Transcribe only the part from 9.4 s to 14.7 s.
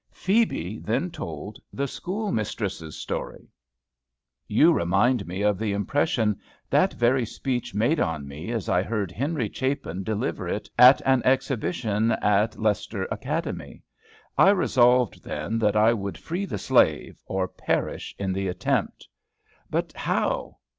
Chapin deliver it at an exhibition at Leicester Academy. I